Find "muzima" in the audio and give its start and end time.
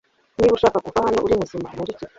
1.41-1.65